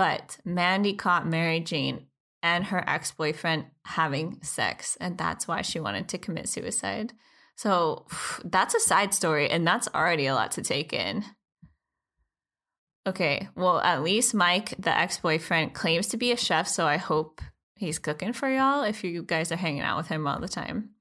But 0.00 0.38
Mandy 0.46 0.94
caught 0.94 1.26
Mary 1.26 1.60
Jane 1.60 2.06
and 2.42 2.64
her 2.64 2.82
ex 2.88 3.12
boyfriend 3.12 3.66
having 3.84 4.38
sex, 4.42 4.96
and 4.98 5.18
that's 5.18 5.46
why 5.46 5.60
she 5.60 5.78
wanted 5.78 6.08
to 6.08 6.16
commit 6.16 6.48
suicide. 6.48 7.12
So 7.54 8.06
that's 8.44 8.74
a 8.74 8.80
side 8.80 9.12
story, 9.12 9.50
and 9.50 9.66
that's 9.66 9.88
already 9.94 10.24
a 10.24 10.34
lot 10.34 10.52
to 10.52 10.62
take 10.62 10.94
in. 10.94 11.22
Okay, 13.06 13.48
well, 13.54 13.78
at 13.80 14.02
least 14.02 14.32
Mike, 14.32 14.74
the 14.78 14.96
ex 14.96 15.18
boyfriend, 15.18 15.74
claims 15.74 16.06
to 16.06 16.16
be 16.16 16.32
a 16.32 16.36
chef, 16.38 16.66
so 16.66 16.86
I 16.86 16.96
hope 16.96 17.42
he's 17.76 17.98
cooking 17.98 18.32
for 18.32 18.48
y'all 18.48 18.84
if 18.84 19.04
you 19.04 19.22
guys 19.22 19.52
are 19.52 19.56
hanging 19.56 19.82
out 19.82 19.98
with 19.98 20.08
him 20.08 20.26
all 20.26 20.40
the 20.40 20.48
time. 20.48 20.92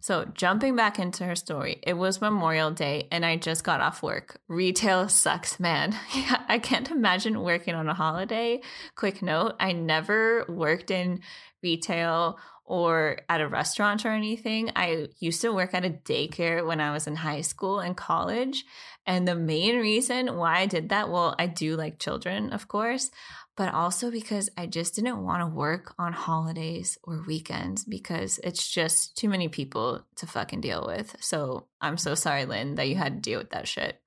So, 0.00 0.24
jumping 0.34 0.76
back 0.76 0.98
into 0.98 1.24
her 1.24 1.36
story, 1.36 1.78
it 1.82 1.94
was 1.94 2.20
Memorial 2.20 2.70
Day 2.70 3.06
and 3.12 3.24
I 3.24 3.36
just 3.36 3.64
got 3.64 3.80
off 3.80 4.02
work. 4.02 4.40
Retail 4.48 5.08
sucks, 5.08 5.60
man. 5.60 5.94
I 6.48 6.58
can't 6.58 6.90
imagine 6.90 7.42
working 7.42 7.74
on 7.74 7.88
a 7.88 7.94
holiday. 7.94 8.62
Quick 8.96 9.22
note 9.22 9.56
I 9.60 9.72
never 9.72 10.44
worked 10.48 10.90
in 10.90 11.20
retail 11.62 12.38
or 12.70 13.18
at 13.28 13.40
a 13.40 13.48
restaurant 13.48 14.06
or 14.06 14.10
anything. 14.10 14.70
I 14.76 15.08
used 15.18 15.40
to 15.40 15.52
work 15.52 15.74
at 15.74 15.84
a 15.84 15.90
daycare 15.90 16.64
when 16.64 16.80
I 16.80 16.92
was 16.92 17.08
in 17.08 17.16
high 17.16 17.40
school 17.40 17.80
and 17.80 17.96
college. 17.96 18.64
And 19.04 19.26
the 19.26 19.34
main 19.34 19.76
reason 19.80 20.36
why 20.36 20.60
I 20.60 20.66
did 20.66 20.90
that, 20.90 21.10
well, 21.10 21.34
I 21.36 21.48
do 21.48 21.74
like 21.74 21.98
children, 21.98 22.52
of 22.52 22.68
course, 22.68 23.10
but 23.56 23.74
also 23.74 24.12
because 24.12 24.50
I 24.56 24.66
just 24.66 24.94
didn't 24.94 25.24
want 25.24 25.42
to 25.42 25.52
work 25.52 25.94
on 25.98 26.12
holidays 26.12 26.96
or 27.02 27.24
weekends 27.26 27.82
because 27.82 28.38
it's 28.44 28.70
just 28.70 29.16
too 29.16 29.28
many 29.28 29.48
people 29.48 30.06
to 30.18 30.28
fucking 30.28 30.60
deal 30.60 30.84
with. 30.86 31.16
So 31.18 31.66
I'm 31.80 31.96
so 31.96 32.14
sorry, 32.14 32.44
Lynn, 32.44 32.76
that 32.76 32.88
you 32.88 32.94
had 32.94 33.14
to 33.16 33.30
deal 33.30 33.40
with 33.40 33.50
that 33.50 33.66
shit. 33.66 34.00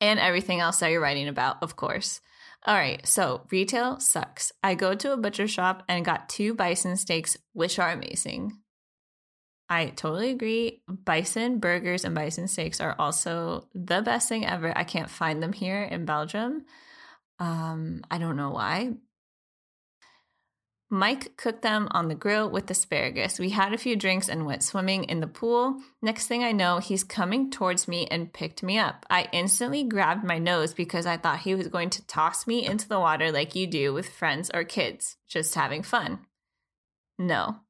And 0.00 0.20
everything 0.20 0.60
else 0.60 0.78
that 0.78 0.92
you're 0.92 1.00
writing 1.00 1.26
about, 1.26 1.56
of 1.60 1.74
course. 1.74 2.20
All 2.64 2.76
right, 2.76 3.04
so 3.06 3.46
retail 3.50 3.98
sucks. 3.98 4.52
I 4.62 4.74
go 4.76 4.94
to 4.94 5.12
a 5.12 5.16
butcher 5.16 5.48
shop 5.48 5.82
and 5.88 6.04
got 6.04 6.28
two 6.28 6.54
bison 6.54 6.96
steaks, 6.96 7.36
which 7.52 7.78
are 7.78 7.90
amazing. 7.90 8.58
I 9.68 9.86
totally 9.86 10.30
agree. 10.30 10.82
Bison 10.86 11.58
burgers 11.58 12.04
and 12.04 12.14
bison 12.14 12.46
steaks 12.46 12.80
are 12.80 12.94
also 12.98 13.68
the 13.74 14.02
best 14.02 14.28
thing 14.28 14.46
ever. 14.46 14.72
I 14.76 14.84
can't 14.84 15.10
find 15.10 15.42
them 15.42 15.52
here 15.52 15.82
in 15.82 16.04
Belgium. 16.04 16.66
Um, 17.38 18.02
I 18.10 18.18
don't 18.18 18.36
know 18.36 18.50
why, 18.50 18.92
Mike 20.94 21.38
cooked 21.38 21.62
them 21.62 21.88
on 21.92 22.08
the 22.08 22.14
grill 22.14 22.50
with 22.50 22.70
asparagus. 22.70 23.38
We 23.38 23.48
had 23.48 23.72
a 23.72 23.78
few 23.78 23.96
drinks 23.96 24.28
and 24.28 24.44
went 24.44 24.62
swimming 24.62 25.04
in 25.04 25.20
the 25.20 25.26
pool. 25.26 25.80
Next 26.02 26.26
thing 26.26 26.44
I 26.44 26.52
know, 26.52 26.80
he's 26.80 27.02
coming 27.02 27.50
towards 27.50 27.88
me 27.88 28.06
and 28.10 28.30
picked 28.30 28.62
me 28.62 28.76
up. 28.76 29.06
I 29.08 29.26
instantly 29.32 29.84
grabbed 29.84 30.22
my 30.22 30.36
nose 30.36 30.74
because 30.74 31.06
I 31.06 31.16
thought 31.16 31.38
he 31.38 31.54
was 31.54 31.68
going 31.68 31.88
to 31.88 32.06
toss 32.06 32.46
me 32.46 32.66
into 32.66 32.86
the 32.86 33.00
water 33.00 33.32
like 33.32 33.54
you 33.54 33.66
do 33.66 33.94
with 33.94 34.10
friends 34.10 34.50
or 34.52 34.64
kids, 34.64 35.16
just 35.26 35.54
having 35.54 35.82
fun. 35.82 36.26
No. 37.18 37.60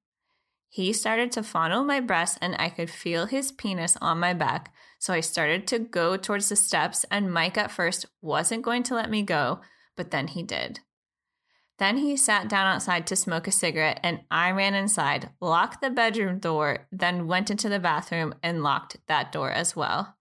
He 0.69 0.93
started 0.93 1.31
to 1.33 1.45
fondle 1.45 1.85
my 1.85 2.01
breast 2.01 2.39
and 2.43 2.57
I 2.59 2.71
could 2.71 2.91
feel 2.91 3.27
his 3.27 3.53
penis 3.53 3.97
on 4.01 4.19
my 4.19 4.35
back. 4.35 4.75
So 4.99 5.13
I 5.15 5.21
started 5.21 5.69
to 5.69 5.79
go 5.79 6.17
towards 6.17 6.49
the 6.49 6.57
steps, 6.57 7.05
and 7.09 7.33
Mike 7.33 7.57
at 7.57 7.71
first 7.71 8.07
wasn't 8.21 8.63
going 8.63 8.83
to 8.85 8.95
let 8.97 9.11
me 9.11 9.23
go, 9.23 9.61
but 9.97 10.11
then 10.11 10.27
he 10.27 10.43
did. 10.43 10.81
Then 11.83 11.97
he 11.97 12.17
sat 12.17 12.49
down 12.49 12.69
outside 12.69 13.09
to 13.09 13.17
smoke 13.17 13.49
a 13.49 13.51
cigarette, 13.51 13.99
and 14.05 14.21
I 14.31 14.53
ran 14.53 14.73
inside, 14.73 15.31
locked 15.41 15.81
the 15.81 15.91
bedroom 15.91 16.39
door, 16.39 16.87
then 16.93 17.27
went 17.27 17.51
into 17.51 17.69
the 17.69 17.81
bathroom 17.81 18.37
and 18.41 18.63
locked 18.63 18.99
that 19.09 19.33
door 19.33 19.51
as 19.51 19.75
well. 19.75 20.15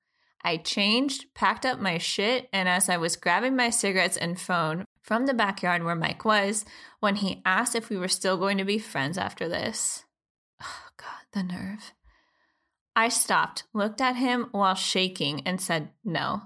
I 0.44 0.58
changed, 0.58 1.36
packed 1.36 1.64
up 1.64 1.80
my 1.80 2.00
shit, 2.00 2.50
and 2.52 2.68
as 2.68 2.90
I 2.90 2.98
was 2.98 3.16
grabbing 3.16 3.56
my 3.56 3.70
cigarettes 3.70 4.18
and 4.18 4.42
phone 4.42 4.86
from 5.04 5.28
the 5.28 5.36
backyard 5.36 5.84
where 5.84 5.94
Mike 5.94 6.26
was, 6.26 6.66
when 7.00 7.18
he 7.18 7.44
asked 7.46 7.76
if 7.76 7.92
we 7.92 7.98
were 7.98 8.08
still 8.08 8.38
going 8.38 8.58
to 8.58 8.66
be 8.66 8.80
friends 8.80 9.20
after 9.20 9.48
this. 9.48 10.06
Oh, 10.64 10.88
God, 10.98 11.28
the 11.32 11.44
nerve. 11.44 11.94
I 12.96 13.08
stopped, 13.10 13.66
looked 13.72 14.02
at 14.02 14.16
him 14.16 14.48
while 14.52 14.74
shaking, 14.74 15.46
and 15.46 15.62
said 15.62 15.90
no. 16.04 16.42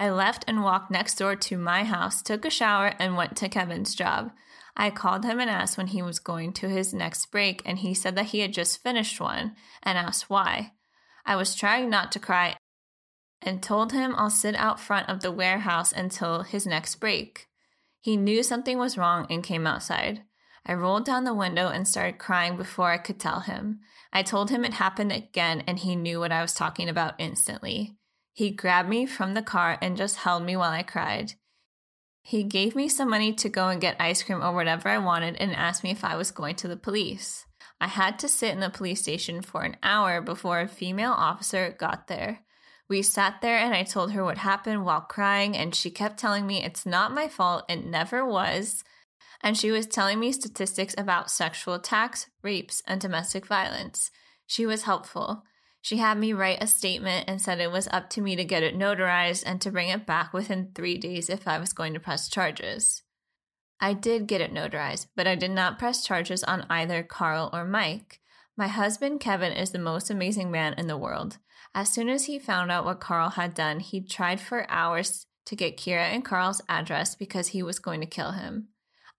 I 0.00 0.10
left 0.10 0.44
and 0.46 0.62
walked 0.62 0.90
next 0.90 1.16
door 1.16 1.34
to 1.34 1.58
my 1.58 1.84
house, 1.84 2.22
took 2.22 2.44
a 2.44 2.50
shower, 2.50 2.94
and 2.98 3.16
went 3.16 3.36
to 3.38 3.48
Kevin's 3.48 3.94
job. 3.94 4.30
I 4.76 4.90
called 4.90 5.24
him 5.24 5.40
and 5.40 5.50
asked 5.50 5.76
when 5.76 5.88
he 5.88 6.02
was 6.02 6.20
going 6.20 6.52
to 6.54 6.68
his 6.68 6.94
next 6.94 7.26
break, 7.32 7.62
and 7.64 7.78
he 7.78 7.94
said 7.94 8.14
that 8.14 8.26
he 8.26 8.40
had 8.40 8.52
just 8.52 8.82
finished 8.82 9.20
one 9.20 9.56
and 9.82 9.98
asked 9.98 10.30
why. 10.30 10.72
I 11.26 11.34
was 11.34 11.54
trying 11.54 11.90
not 11.90 12.12
to 12.12 12.20
cry 12.20 12.56
and 13.42 13.62
told 13.62 13.92
him 13.92 14.14
I'll 14.16 14.30
sit 14.30 14.54
out 14.54 14.80
front 14.80 15.08
of 15.08 15.20
the 15.20 15.32
warehouse 15.32 15.92
until 15.92 16.42
his 16.42 16.66
next 16.66 16.96
break. 16.96 17.48
He 18.00 18.16
knew 18.16 18.42
something 18.42 18.78
was 18.78 18.96
wrong 18.96 19.26
and 19.28 19.42
came 19.42 19.66
outside. 19.66 20.22
I 20.64 20.74
rolled 20.74 21.04
down 21.04 21.24
the 21.24 21.34
window 21.34 21.68
and 21.68 21.86
started 21.86 22.18
crying 22.18 22.56
before 22.56 22.90
I 22.90 22.98
could 22.98 23.18
tell 23.18 23.40
him. 23.40 23.80
I 24.12 24.22
told 24.22 24.50
him 24.50 24.64
it 24.64 24.74
happened 24.74 25.12
again, 25.12 25.64
and 25.66 25.78
he 25.78 25.96
knew 25.96 26.20
what 26.20 26.32
I 26.32 26.42
was 26.42 26.54
talking 26.54 26.88
about 26.88 27.14
instantly. 27.18 27.97
He 28.38 28.52
grabbed 28.52 28.88
me 28.88 29.04
from 29.04 29.34
the 29.34 29.42
car 29.42 29.78
and 29.82 29.96
just 29.96 30.18
held 30.18 30.44
me 30.44 30.56
while 30.56 30.70
I 30.70 30.84
cried. 30.84 31.32
He 32.22 32.44
gave 32.44 32.76
me 32.76 32.88
some 32.88 33.10
money 33.10 33.32
to 33.32 33.48
go 33.48 33.66
and 33.66 33.80
get 33.80 33.96
ice 33.98 34.22
cream 34.22 34.40
or 34.40 34.54
whatever 34.54 34.88
I 34.88 34.98
wanted 34.98 35.34
and 35.40 35.52
asked 35.56 35.82
me 35.82 35.90
if 35.90 36.04
I 36.04 36.14
was 36.14 36.30
going 36.30 36.54
to 36.54 36.68
the 36.68 36.76
police. 36.76 37.46
I 37.80 37.88
had 37.88 38.16
to 38.20 38.28
sit 38.28 38.52
in 38.52 38.60
the 38.60 38.70
police 38.70 39.02
station 39.02 39.42
for 39.42 39.64
an 39.64 39.76
hour 39.82 40.20
before 40.20 40.60
a 40.60 40.68
female 40.68 41.10
officer 41.10 41.74
got 41.76 42.06
there. 42.06 42.44
We 42.88 43.02
sat 43.02 43.40
there 43.42 43.58
and 43.58 43.74
I 43.74 43.82
told 43.82 44.12
her 44.12 44.22
what 44.22 44.38
happened 44.38 44.84
while 44.84 45.00
crying, 45.00 45.56
and 45.56 45.74
she 45.74 45.90
kept 45.90 46.20
telling 46.20 46.46
me 46.46 46.62
it's 46.62 46.86
not 46.86 47.10
my 47.10 47.26
fault, 47.26 47.64
it 47.68 47.84
never 47.84 48.24
was. 48.24 48.84
And 49.40 49.58
she 49.58 49.72
was 49.72 49.88
telling 49.88 50.20
me 50.20 50.30
statistics 50.30 50.94
about 50.96 51.28
sexual 51.28 51.74
attacks, 51.74 52.28
rapes, 52.44 52.84
and 52.86 53.00
domestic 53.00 53.46
violence. 53.48 54.12
She 54.46 54.64
was 54.64 54.84
helpful. 54.84 55.42
She 55.80 55.98
had 55.98 56.18
me 56.18 56.32
write 56.32 56.62
a 56.62 56.66
statement 56.66 57.24
and 57.28 57.40
said 57.40 57.60
it 57.60 57.70
was 57.70 57.88
up 57.88 58.10
to 58.10 58.20
me 58.20 58.36
to 58.36 58.44
get 58.44 58.62
it 58.62 58.76
notarized 58.76 59.44
and 59.46 59.60
to 59.60 59.70
bring 59.70 59.88
it 59.88 60.06
back 60.06 60.32
within 60.32 60.72
three 60.74 60.98
days 60.98 61.30
if 61.30 61.46
I 61.46 61.58
was 61.58 61.72
going 61.72 61.94
to 61.94 62.00
press 62.00 62.28
charges. 62.28 63.02
I 63.80 63.92
did 63.92 64.26
get 64.26 64.40
it 64.40 64.52
notarized, 64.52 65.06
but 65.14 65.26
I 65.26 65.36
did 65.36 65.52
not 65.52 65.78
press 65.78 66.04
charges 66.04 66.42
on 66.44 66.66
either 66.68 67.02
Carl 67.02 67.48
or 67.52 67.64
Mike. 67.64 68.20
My 68.56 68.66
husband, 68.66 69.20
Kevin, 69.20 69.52
is 69.52 69.70
the 69.70 69.78
most 69.78 70.10
amazing 70.10 70.50
man 70.50 70.74
in 70.74 70.88
the 70.88 70.96
world. 70.96 71.38
As 71.74 71.92
soon 71.92 72.08
as 72.08 72.24
he 72.24 72.40
found 72.40 72.72
out 72.72 72.84
what 72.84 73.00
Carl 73.00 73.30
had 73.30 73.54
done, 73.54 73.78
he 73.78 74.00
tried 74.00 74.40
for 74.40 74.68
hours 74.68 75.26
to 75.46 75.54
get 75.54 75.76
Kira 75.76 76.12
and 76.12 76.24
Carl's 76.24 76.60
address 76.68 77.14
because 77.14 77.48
he 77.48 77.62
was 77.62 77.78
going 77.78 78.00
to 78.00 78.06
kill 78.06 78.32
him. 78.32 78.68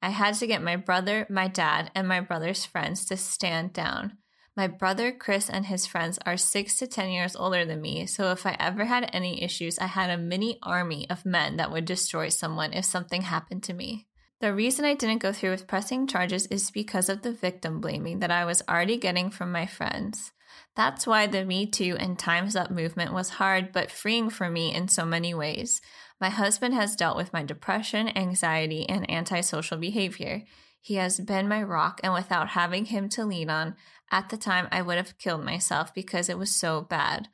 I 0.01 0.10
had 0.10 0.36
to 0.36 0.48
get 0.48 0.62
my 0.62 0.75
brother, 0.75 1.25
my 1.30 1.48
dad, 1.48 1.92
and 1.96 2.08
my 2.08 2.20
brother's 2.20 2.66
friends 2.66 3.06
to 3.06 3.18
stand 3.18 3.74
down. 3.74 4.18
My 4.60 4.68
brother 4.68 5.13
Chris 5.13 5.50
and 5.50 5.68
his 5.68 5.86
friends 5.86 6.20
are 6.25 6.36
six 6.36 6.75
to 6.80 6.88
10 6.88 7.12
years 7.12 7.34
older 7.34 7.63
than 7.63 7.80
me, 7.80 8.06
so 8.06 8.34
if 8.34 8.46
I 8.46 8.58
ever 8.60 8.84
had 8.84 9.10
any 9.13 9.42
issues, 9.42 9.80
I 9.80 9.86
had 9.86 10.10
a 10.10 10.18
mini 10.18 10.60
army 10.62 11.10
of 11.10 11.25
men 11.25 11.56
that 11.56 11.72
would 11.72 11.86
destroy 11.86 12.28
someone 12.28 12.74
if 12.74 12.84
something 12.84 13.22
happened 13.22 13.63
to 13.63 13.74
me. 13.74 14.08
The 14.42 14.54
reason 14.54 14.84
I 14.84 14.96
didn't 14.96 15.22
go 15.22 15.32
through 15.32 15.51
with 15.51 15.66
pressing 15.66 16.08
charges 16.08 16.46
is 16.48 16.72
because 16.72 17.08
of 17.08 17.22
the 17.22 17.32
victim 17.32 17.80
blaming 17.80 18.20
that 18.20 18.32
I 18.32 18.44
was 18.44 18.62
already 18.68 18.98
getting 18.98 19.30
from 19.30 19.50
my 19.50 19.66
friends. 19.66 20.34
That's 20.75 21.08
why 21.08 21.28
the 21.28 21.46
Me 21.46 21.66
Too 21.66 21.96
and 21.98 22.20
Time's 22.20 22.58
Up 22.58 22.70
movement 22.70 23.13
was 23.13 23.30
hard 23.30 23.72
but 23.72 23.89
freeing 23.89 24.30
for 24.30 24.50
me 24.50 24.75
in 24.75 24.89
so 24.89 25.06
many 25.06 25.34
ways. 25.34 25.80
My 26.20 26.28
husband 26.28 26.74
has 26.74 26.98
dealt 26.98 27.16
with 27.16 27.32
my 27.32 27.44
depression, 27.44 28.10
anxiety, 28.10 28.89
and 28.89 29.10
antisocial 29.10 29.78
behavior. 29.78 30.44
He 30.81 30.95
has 30.95 31.19
been 31.19 31.48
my 31.48 31.62
rock, 31.62 32.00
and 32.03 32.13
without 32.13 32.50
having 32.50 32.86
him 32.86 33.09
to 33.09 33.25
lean 33.25 33.50
on, 33.50 33.75
at 34.12 34.29
the 34.29 34.38
time 34.38 34.67
I 34.71 34.81
would 34.81 34.98
have 34.98 35.17
killed 35.17 35.43
myself 35.43 35.93
because 35.93 36.29
it 36.29 36.38
was 36.38 36.51
so 36.51 36.81
bad. 36.81 37.27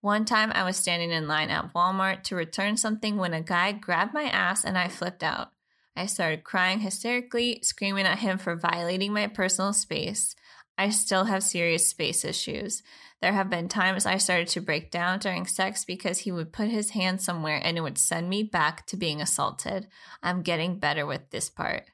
One 0.00 0.24
time 0.24 0.50
I 0.54 0.64
was 0.64 0.76
standing 0.76 1.10
in 1.10 1.28
line 1.28 1.50
at 1.50 1.74
Walmart 1.74 2.22
to 2.24 2.36
return 2.36 2.76
something 2.76 3.16
when 3.16 3.34
a 3.34 3.42
guy 3.42 3.72
grabbed 3.72 4.14
my 4.14 4.24
ass 4.24 4.64
and 4.64 4.78
I 4.78 4.88
flipped 4.88 5.22
out. 5.22 5.52
I 5.96 6.06
started 6.06 6.44
crying 6.44 6.80
hysterically, 6.80 7.60
screaming 7.62 8.06
at 8.06 8.20
him 8.20 8.38
for 8.38 8.56
violating 8.56 9.12
my 9.12 9.26
personal 9.26 9.72
space. 9.72 10.34
I 10.78 10.88
still 10.88 11.24
have 11.24 11.42
serious 11.42 11.86
space 11.86 12.24
issues. 12.24 12.82
There 13.20 13.34
have 13.34 13.50
been 13.50 13.68
times 13.68 14.06
I 14.06 14.16
started 14.16 14.48
to 14.48 14.62
break 14.62 14.90
down 14.90 15.18
during 15.18 15.46
sex 15.46 15.84
because 15.84 16.20
he 16.20 16.32
would 16.32 16.54
put 16.54 16.68
his 16.68 16.90
hand 16.90 17.20
somewhere 17.20 17.60
and 17.62 17.76
it 17.76 17.82
would 17.82 17.98
send 17.98 18.30
me 18.30 18.42
back 18.42 18.86
to 18.86 18.96
being 18.96 19.20
assaulted. 19.20 19.88
I'm 20.22 20.40
getting 20.40 20.78
better 20.78 21.04
with 21.04 21.28
this 21.28 21.50
part. 21.50 21.84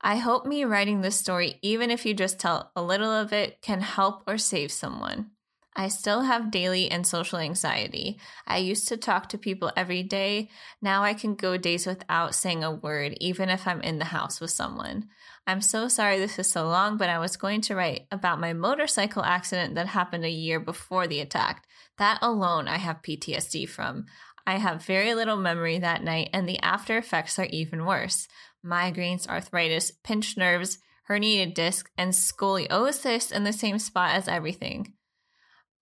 I 0.00 0.16
hope 0.16 0.46
me 0.46 0.64
writing 0.64 1.00
this 1.00 1.16
story, 1.16 1.58
even 1.60 1.90
if 1.90 2.06
you 2.06 2.14
just 2.14 2.38
tell 2.38 2.70
a 2.76 2.82
little 2.82 3.10
of 3.10 3.32
it, 3.32 3.60
can 3.62 3.80
help 3.80 4.22
or 4.26 4.38
save 4.38 4.70
someone. 4.70 5.30
I 5.74 5.86
still 5.88 6.22
have 6.22 6.50
daily 6.50 6.90
and 6.90 7.06
social 7.06 7.38
anxiety. 7.38 8.18
I 8.46 8.58
used 8.58 8.88
to 8.88 8.96
talk 8.96 9.28
to 9.28 9.38
people 9.38 9.70
every 9.76 10.02
day. 10.02 10.50
Now 10.82 11.04
I 11.04 11.14
can 11.14 11.36
go 11.36 11.56
days 11.56 11.86
without 11.86 12.34
saying 12.34 12.64
a 12.64 12.72
word, 12.72 13.16
even 13.20 13.48
if 13.48 13.66
I'm 13.66 13.80
in 13.82 14.00
the 14.00 14.06
house 14.06 14.40
with 14.40 14.50
someone. 14.50 15.08
I'm 15.46 15.60
so 15.60 15.86
sorry 15.86 16.18
this 16.18 16.38
is 16.38 16.50
so 16.50 16.66
long, 16.66 16.96
but 16.96 17.08
I 17.08 17.20
was 17.20 17.36
going 17.36 17.60
to 17.62 17.76
write 17.76 18.06
about 18.10 18.40
my 18.40 18.52
motorcycle 18.52 19.22
accident 19.22 19.76
that 19.76 19.86
happened 19.86 20.24
a 20.24 20.30
year 20.30 20.58
before 20.58 21.06
the 21.06 21.20
attack. 21.20 21.64
That 21.98 22.18
alone 22.22 22.66
I 22.66 22.78
have 22.78 23.02
PTSD 23.02 23.68
from. 23.68 24.06
I 24.48 24.56
have 24.56 24.84
very 24.84 25.14
little 25.14 25.36
memory 25.36 25.78
that 25.78 26.02
night, 26.02 26.30
and 26.32 26.48
the 26.48 26.58
after 26.60 26.98
effects 26.98 27.38
are 27.38 27.48
even 27.50 27.84
worse 27.84 28.26
migraines, 28.64 29.28
arthritis, 29.28 29.92
pinched 30.02 30.36
nerves, 30.36 30.78
herniated 31.08 31.54
disc, 31.54 31.90
and 31.96 32.12
scoliosis 32.12 33.32
in 33.32 33.44
the 33.44 33.52
same 33.52 33.78
spot 33.78 34.14
as 34.14 34.28
everything. 34.28 34.94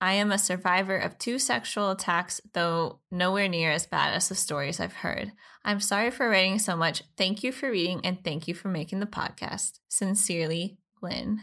I 0.01 0.13
am 0.13 0.31
a 0.31 0.39
survivor 0.39 0.97
of 0.97 1.19
two 1.19 1.39
sexual 1.39 1.91
attacks, 1.91 2.41
though 2.53 3.01
nowhere 3.11 3.49
near 3.49 3.71
as 3.71 3.87
bad 3.87 4.15
as 4.15 4.29
the 4.29 4.35
stories 4.35 4.79
I've 4.79 4.93
heard. 4.93 5.33
I'm 5.65 5.81
sorry 5.81 6.11
for 6.11 6.29
writing 6.29 6.59
so 6.59 6.77
much. 6.77 7.03
Thank 7.17 7.43
you 7.43 7.51
for 7.51 7.71
reading 7.71 8.03
and 8.05 8.23
thank 8.23 8.47
you 8.47 8.55
for 8.55 8.69
making 8.69 9.01
the 9.01 9.07
podcast. 9.07 9.81
Sincerely, 9.89 10.79
Lynn. 11.03 11.41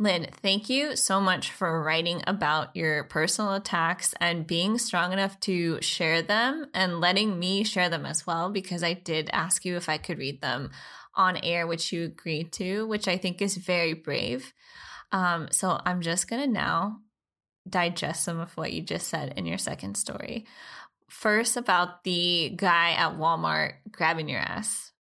Lynn, 0.00 0.28
thank 0.40 0.70
you 0.70 0.96
so 0.96 1.20
much 1.20 1.50
for 1.50 1.82
writing 1.82 2.22
about 2.26 2.74
your 2.74 3.04
personal 3.04 3.52
attacks 3.52 4.14
and 4.18 4.46
being 4.46 4.78
strong 4.78 5.12
enough 5.12 5.38
to 5.40 5.78
share 5.82 6.22
them 6.22 6.68
and 6.72 7.00
letting 7.00 7.38
me 7.38 7.64
share 7.64 7.90
them 7.90 8.06
as 8.06 8.26
well, 8.26 8.48
because 8.48 8.82
I 8.82 8.94
did 8.94 9.28
ask 9.30 9.62
you 9.62 9.76
if 9.76 9.90
I 9.90 9.98
could 9.98 10.16
read 10.16 10.40
them 10.40 10.70
on 11.14 11.36
air, 11.42 11.66
which 11.66 11.92
you 11.92 12.04
agreed 12.04 12.50
to, 12.52 12.86
which 12.86 13.08
I 13.08 13.18
think 13.18 13.42
is 13.42 13.58
very 13.58 13.92
brave. 13.92 14.54
Um, 15.12 15.48
so 15.50 15.78
I'm 15.84 16.00
just 16.00 16.30
going 16.30 16.40
to 16.44 16.50
now 16.50 17.00
digest 17.68 18.24
some 18.24 18.40
of 18.40 18.56
what 18.56 18.72
you 18.72 18.80
just 18.80 19.06
said 19.06 19.34
in 19.36 19.44
your 19.44 19.58
second 19.58 19.98
story. 19.98 20.46
First, 21.10 21.58
about 21.58 22.04
the 22.04 22.54
guy 22.56 22.92
at 22.92 23.18
Walmart 23.18 23.74
grabbing 23.92 24.30
your 24.30 24.40
ass. 24.40 24.92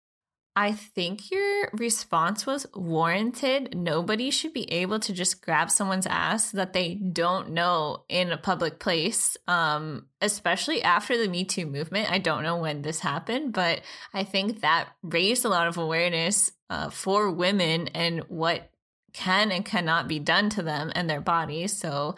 I 0.59 0.73
think 0.73 1.31
your 1.31 1.71
response 1.73 2.45
was 2.45 2.67
warranted. 2.75 3.77
Nobody 3.77 4.33
should 4.33 4.53
be 4.53 4.69
able 4.73 4.99
to 4.99 5.13
just 5.13 5.41
grab 5.41 5.71
someone's 5.71 6.09
ass 6.09 6.51
that 6.51 6.73
they 6.73 6.97
don't 6.97 7.51
know 7.51 8.03
in 8.09 8.33
a 8.33 8.37
public 8.37 8.81
place, 8.81 9.37
um, 9.47 10.07
especially 10.21 10.83
after 10.83 11.17
the 11.17 11.29
Me 11.29 11.45
Too 11.45 11.65
movement. 11.65 12.11
I 12.11 12.19
don't 12.19 12.43
know 12.43 12.57
when 12.57 12.83
this 12.83 12.99
happened, 12.99 13.53
but 13.53 13.83
I 14.13 14.25
think 14.25 14.63
that 14.63 14.89
raised 15.05 15.45
a 15.45 15.49
lot 15.49 15.69
of 15.69 15.77
awareness 15.77 16.51
uh, 16.69 16.91
for 16.91 17.31
women 17.31 17.87
and 17.95 18.25
what 18.27 18.69
can 19.13 19.53
and 19.53 19.65
cannot 19.65 20.09
be 20.09 20.19
done 20.19 20.51
to 20.51 20.65
them 20.65 20.91
and 20.97 21.09
their 21.09 21.21
bodies. 21.21 21.79
So, 21.79 22.17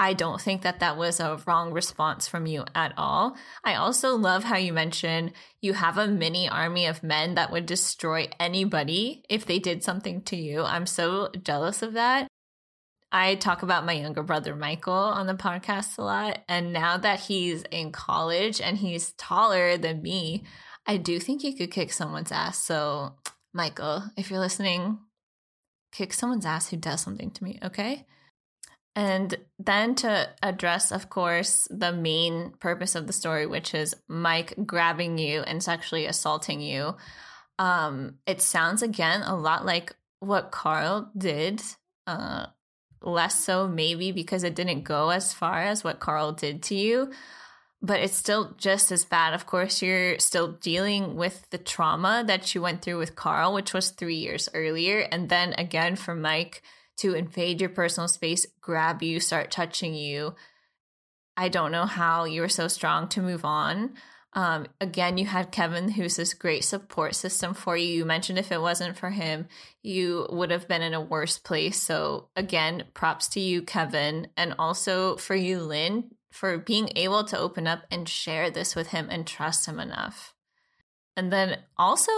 I 0.00 0.12
don't 0.12 0.40
think 0.40 0.62
that 0.62 0.78
that 0.78 0.96
was 0.96 1.18
a 1.18 1.40
wrong 1.44 1.72
response 1.72 2.28
from 2.28 2.46
you 2.46 2.64
at 2.72 2.94
all. 2.96 3.36
I 3.64 3.74
also 3.74 4.16
love 4.16 4.44
how 4.44 4.56
you 4.56 4.72
mentioned 4.72 5.32
you 5.60 5.72
have 5.72 5.98
a 5.98 6.06
mini 6.06 6.48
army 6.48 6.86
of 6.86 7.02
men 7.02 7.34
that 7.34 7.50
would 7.50 7.66
destroy 7.66 8.28
anybody 8.38 9.24
if 9.28 9.44
they 9.44 9.58
did 9.58 9.82
something 9.82 10.22
to 10.22 10.36
you. 10.36 10.62
I'm 10.62 10.86
so 10.86 11.30
jealous 11.42 11.82
of 11.82 11.94
that. 11.94 12.28
I 13.10 13.34
talk 13.34 13.62
about 13.62 13.86
my 13.86 13.94
younger 13.94 14.22
brother 14.22 14.54
Michael 14.54 14.92
on 14.92 15.26
the 15.26 15.34
podcast 15.34 15.98
a 15.98 16.02
lot. 16.02 16.44
And 16.48 16.72
now 16.72 16.96
that 16.98 17.20
he's 17.20 17.64
in 17.70 17.90
college 17.90 18.60
and 18.60 18.78
he's 18.78 19.12
taller 19.12 19.76
than 19.76 20.02
me, 20.02 20.44
I 20.86 20.96
do 20.96 21.18
think 21.18 21.42
he 21.42 21.54
could 21.54 21.72
kick 21.72 21.92
someone's 21.92 22.30
ass. 22.30 22.62
So, 22.62 23.14
Michael, 23.52 24.04
if 24.16 24.30
you're 24.30 24.38
listening, 24.38 24.98
kick 25.90 26.12
someone's 26.12 26.46
ass 26.46 26.68
who 26.68 26.76
does 26.76 27.00
something 27.00 27.30
to 27.30 27.44
me, 27.44 27.58
okay? 27.64 28.06
And 28.98 29.36
then 29.60 29.94
to 29.96 30.28
address, 30.42 30.90
of 30.90 31.08
course, 31.08 31.68
the 31.70 31.92
main 31.92 32.50
purpose 32.58 32.96
of 32.96 33.06
the 33.06 33.12
story, 33.12 33.46
which 33.46 33.72
is 33.72 33.94
Mike 34.08 34.54
grabbing 34.66 35.18
you 35.18 35.42
and 35.42 35.62
sexually 35.62 36.06
assaulting 36.06 36.60
you. 36.60 36.96
Um, 37.60 38.16
it 38.26 38.42
sounds 38.42 38.82
again 38.82 39.22
a 39.22 39.36
lot 39.36 39.64
like 39.64 39.94
what 40.18 40.50
Carl 40.50 41.12
did. 41.16 41.62
Uh, 42.08 42.46
less 43.00 43.44
so, 43.44 43.68
maybe 43.68 44.10
because 44.10 44.42
it 44.42 44.56
didn't 44.56 44.82
go 44.82 45.10
as 45.10 45.32
far 45.32 45.62
as 45.62 45.84
what 45.84 46.00
Carl 46.00 46.32
did 46.32 46.60
to 46.64 46.74
you, 46.74 47.12
but 47.80 48.00
it's 48.00 48.16
still 48.16 48.56
just 48.58 48.90
as 48.90 49.04
bad. 49.04 49.32
Of 49.32 49.46
course, 49.46 49.80
you're 49.80 50.18
still 50.18 50.54
dealing 50.54 51.14
with 51.14 51.48
the 51.50 51.58
trauma 51.58 52.24
that 52.26 52.52
you 52.52 52.62
went 52.62 52.82
through 52.82 52.98
with 52.98 53.14
Carl, 53.14 53.54
which 53.54 53.72
was 53.72 53.90
three 53.90 54.16
years 54.16 54.48
earlier. 54.54 55.06
And 55.12 55.28
then 55.28 55.52
again, 55.52 55.94
for 55.94 56.16
Mike, 56.16 56.64
to 56.98 57.14
invade 57.14 57.60
your 57.60 57.70
personal 57.70 58.08
space, 58.08 58.46
grab 58.60 59.02
you, 59.02 59.20
start 59.20 59.50
touching 59.50 59.94
you. 59.94 60.34
I 61.36 61.48
don't 61.48 61.72
know 61.72 61.86
how 61.86 62.24
you 62.24 62.40
were 62.40 62.48
so 62.48 62.68
strong 62.68 63.08
to 63.10 63.22
move 63.22 63.44
on. 63.44 63.94
Um, 64.34 64.66
again, 64.80 65.16
you 65.16 65.26
had 65.26 65.52
Kevin, 65.52 65.90
who's 65.90 66.16
this 66.16 66.34
great 66.34 66.64
support 66.64 67.14
system 67.14 67.54
for 67.54 67.76
you. 67.76 67.88
You 67.88 68.04
mentioned 68.04 68.38
if 68.38 68.52
it 68.52 68.60
wasn't 68.60 68.98
for 68.98 69.10
him, 69.10 69.48
you 69.82 70.26
would 70.30 70.50
have 70.50 70.68
been 70.68 70.82
in 70.82 70.94
a 70.94 71.00
worse 71.00 71.38
place. 71.38 71.80
So, 71.80 72.28
again, 72.36 72.84
props 72.92 73.28
to 73.30 73.40
you, 73.40 73.62
Kevin, 73.62 74.28
and 74.36 74.54
also 74.58 75.16
for 75.16 75.34
you, 75.34 75.60
Lynn, 75.60 76.10
for 76.30 76.58
being 76.58 76.90
able 76.94 77.24
to 77.24 77.38
open 77.38 77.66
up 77.66 77.84
and 77.90 78.08
share 78.08 78.50
this 78.50 78.76
with 78.76 78.88
him 78.88 79.08
and 79.10 79.26
trust 79.26 79.66
him 79.66 79.80
enough. 79.80 80.34
And 81.16 81.32
then 81.32 81.58
also, 81.76 82.12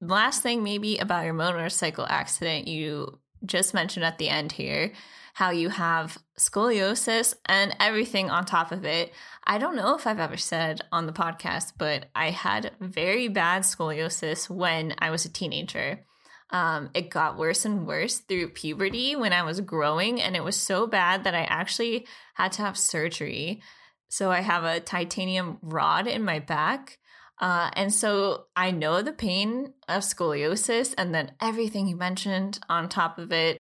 last 0.00 0.42
thing 0.42 0.62
maybe 0.62 0.98
about 0.98 1.24
your 1.24 1.34
motorcycle 1.34 2.06
accident, 2.08 2.66
you 2.66 3.20
just 3.44 3.74
mentioned 3.74 4.04
at 4.04 4.18
the 4.18 4.28
end 4.28 4.52
here 4.52 4.92
how 5.34 5.50
you 5.50 5.68
have 5.68 6.18
scoliosis 6.36 7.32
and 7.46 7.74
everything 7.78 8.28
on 8.28 8.44
top 8.44 8.72
of 8.72 8.84
it. 8.84 9.12
I 9.44 9.58
don't 9.58 9.76
know 9.76 9.94
if 9.94 10.04
I've 10.04 10.18
ever 10.18 10.36
said 10.36 10.80
on 10.90 11.06
the 11.06 11.12
podcast, 11.12 11.74
but 11.78 12.06
I 12.14 12.30
had 12.30 12.72
very 12.80 13.28
bad 13.28 13.62
scoliosis 13.62 14.50
when 14.50 14.94
I 14.98 15.10
was 15.10 15.24
a 15.24 15.32
teenager. 15.32 16.04
Um, 16.50 16.90
it 16.92 17.10
got 17.10 17.38
worse 17.38 17.64
and 17.64 17.86
worse 17.86 18.18
through 18.18 18.48
puberty 18.48 19.14
when 19.14 19.32
I 19.32 19.42
was 19.42 19.60
growing, 19.60 20.20
and 20.20 20.34
it 20.34 20.42
was 20.42 20.56
so 20.56 20.86
bad 20.86 21.22
that 21.24 21.36
I 21.36 21.42
actually 21.44 22.06
had 22.34 22.52
to 22.52 22.62
have 22.62 22.76
surgery. 22.76 23.62
So 24.08 24.32
I 24.32 24.40
have 24.40 24.64
a 24.64 24.80
titanium 24.80 25.58
rod 25.62 26.06
in 26.06 26.24
my 26.24 26.40
back 26.40 26.98
uh, 27.40 27.70
and 27.74 27.92
so 27.92 28.46
I 28.56 28.70
know 28.70 29.02
the 29.02 29.12
pain 29.12 29.74
of 29.88 30.02
scoliosis 30.02 30.94
and 30.98 31.14
then 31.14 31.32
everything 31.40 31.86
you 31.86 31.96
mentioned 31.96 32.58
on 32.68 32.88
top 32.88 33.18
of 33.18 33.32
it. 33.32 33.58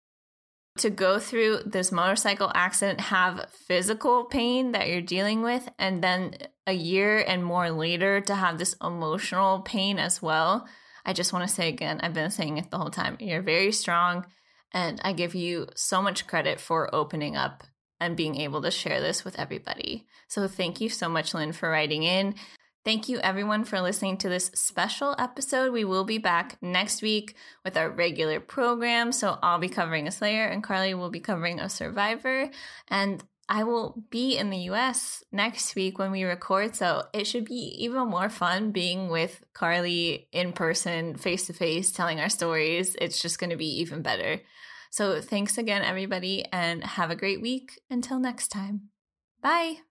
To 0.77 0.89
go 0.89 1.19
through 1.19 1.63
this 1.65 1.91
motorcycle 1.91 2.49
accident, 2.55 3.01
have 3.01 3.51
physical 3.67 4.23
pain 4.23 4.71
that 4.71 4.87
you're 4.87 5.01
dealing 5.01 5.41
with, 5.41 5.67
and 5.77 6.01
then 6.01 6.35
a 6.65 6.71
year 6.71 7.19
and 7.19 7.43
more 7.43 7.71
later 7.71 8.21
to 8.21 8.35
have 8.35 8.57
this 8.57 8.75
emotional 8.81 9.59
pain 9.61 9.99
as 9.99 10.21
well. 10.21 10.65
I 11.05 11.11
just 11.11 11.33
want 11.33 11.47
to 11.47 11.53
say 11.53 11.67
again, 11.67 11.99
I've 12.01 12.13
been 12.13 12.31
saying 12.31 12.57
it 12.57 12.71
the 12.71 12.77
whole 12.77 12.89
time. 12.89 13.17
You're 13.19 13.41
very 13.41 13.73
strong, 13.73 14.25
and 14.73 15.01
I 15.03 15.11
give 15.11 15.35
you 15.35 15.67
so 15.75 16.01
much 16.01 16.25
credit 16.25 16.61
for 16.61 16.93
opening 16.95 17.35
up 17.35 17.65
and 17.99 18.15
being 18.15 18.37
able 18.37 18.61
to 18.61 18.71
share 18.71 19.01
this 19.01 19.25
with 19.25 19.37
everybody. 19.37 20.05
So 20.29 20.47
thank 20.47 20.79
you 20.79 20.87
so 20.87 21.09
much, 21.09 21.33
Lynn, 21.33 21.51
for 21.51 21.69
writing 21.69 22.03
in. 22.03 22.35
Thank 22.83 23.07
you, 23.09 23.19
everyone, 23.19 23.63
for 23.63 23.79
listening 23.79 24.17
to 24.17 24.29
this 24.29 24.49
special 24.55 25.15
episode. 25.19 25.71
We 25.71 25.85
will 25.85 26.03
be 26.03 26.17
back 26.17 26.57
next 26.63 27.03
week 27.03 27.35
with 27.63 27.77
our 27.77 27.91
regular 27.91 28.39
program. 28.39 29.11
So 29.11 29.37
I'll 29.43 29.59
be 29.59 29.69
covering 29.69 30.07
a 30.07 30.11
Slayer, 30.11 30.45
and 30.45 30.63
Carly 30.63 30.95
will 30.95 31.11
be 31.11 31.19
covering 31.19 31.59
a 31.59 31.69
Survivor. 31.69 32.49
And 32.87 33.23
I 33.47 33.65
will 33.65 34.03
be 34.09 34.35
in 34.35 34.49
the 34.49 34.69
US 34.71 35.23
next 35.31 35.75
week 35.75 35.99
when 35.99 36.09
we 36.09 36.23
record. 36.23 36.75
So 36.75 37.03
it 37.13 37.27
should 37.27 37.45
be 37.45 37.75
even 37.77 38.07
more 38.07 38.29
fun 38.29 38.71
being 38.71 39.09
with 39.09 39.43
Carly 39.53 40.27
in 40.31 40.51
person, 40.51 41.15
face 41.15 41.45
to 41.47 41.53
face, 41.53 41.91
telling 41.91 42.19
our 42.19 42.29
stories. 42.29 42.95
It's 42.99 43.21
just 43.21 43.37
going 43.37 43.51
to 43.51 43.57
be 43.57 43.79
even 43.81 44.01
better. 44.01 44.41
So 44.89 45.21
thanks 45.21 45.57
again, 45.57 45.83
everybody, 45.83 46.45
and 46.51 46.83
have 46.83 47.11
a 47.11 47.15
great 47.15 47.41
week. 47.41 47.79
Until 47.91 48.19
next 48.19 48.47
time. 48.47 48.89
Bye. 49.41 49.81